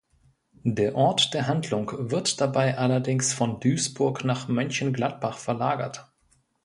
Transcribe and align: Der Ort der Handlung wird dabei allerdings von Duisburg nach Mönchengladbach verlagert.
Der 0.63 0.95
Ort 0.95 1.35
der 1.35 1.45
Handlung 1.45 1.91
wird 2.09 2.41
dabei 2.41 2.75
allerdings 2.75 3.33
von 3.35 3.59
Duisburg 3.59 4.23
nach 4.23 4.47
Mönchengladbach 4.47 5.37
verlagert. 5.37 6.11